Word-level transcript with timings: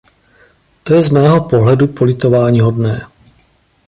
To 0.83 0.93
je 0.93 1.01
z 1.01 1.09
mého 1.09 1.43
pohledu 1.43 1.87
politováníhodné. 1.87 3.05